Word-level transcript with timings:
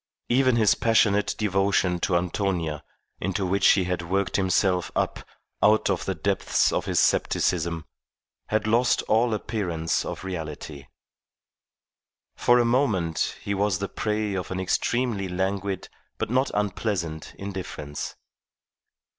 Even 0.29 0.55
his 0.55 0.73
passionate 0.73 1.35
devotion 1.37 1.99
to 1.99 2.15
Antonia 2.17 2.83
into 3.19 3.45
which 3.45 3.67
he 3.67 3.83
had 3.83 4.01
worked 4.01 4.35
himself 4.35 4.91
up 4.95 5.19
out 5.61 5.91
of 5.91 6.05
the 6.05 6.15
depths 6.15 6.71
of 6.71 6.85
his 6.85 6.99
scepticism 6.99 7.85
had 8.47 8.65
lost 8.65 9.03
all 9.03 9.31
appearance 9.31 10.03
of 10.03 10.23
reality. 10.23 10.87
For 12.35 12.57
a 12.57 12.65
moment 12.65 13.35
he 13.43 13.53
was 13.53 13.77
the 13.77 13.89
prey 13.89 14.33
of 14.33 14.49
an 14.49 14.59
extremely 14.59 15.27
languid 15.29 15.87
but 16.17 16.31
not 16.31 16.49
unpleasant 16.55 17.35
indifference. 17.37 18.15